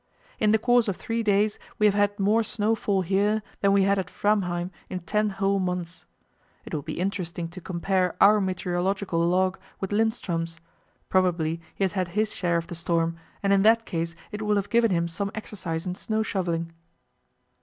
In 0.39 0.49
the 0.51 0.57
course 0.57 0.87
of 0.87 0.95
three 0.95 1.21
days 1.21 1.59
we 1.77 1.85
have 1.85 1.93
had 1.93 2.19
more 2.19 2.41
snowfall 2.41 3.03
here 3.03 3.43
than 3.59 3.71
we 3.71 3.83
had 3.83 3.99
at 3.99 4.07
Framheim 4.09 4.71
in 4.89 5.01
ten 5.01 5.29
whole 5.29 5.59
months. 5.59 6.07
It 6.65 6.73
will 6.73 6.81
be 6.81 6.97
interesting 6.99 7.47
to 7.49 7.61
compare 7.61 8.15
our 8.19 8.41
meteorological 8.41 9.19
log 9.19 9.59
with 9.79 9.91
Lindström's; 9.91 10.59
probably 11.07 11.61
he 11.75 11.83
has 11.83 11.91
had 11.93 12.07
his 12.17 12.35
share 12.35 12.57
of 12.57 12.65
the 12.65 12.73
storm, 12.73 13.15
and 13.43 13.53
in 13.53 13.61
that 13.61 13.85
case 13.85 14.15
it 14.31 14.41
will 14.41 14.55
have 14.55 14.71
given 14.71 14.89
him 14.89 15.07
some 15.07 15.29
exercise 15.35 15.85
in 15.85 15.93
snow 15.93 16.23
shovelling. 16.23 16.71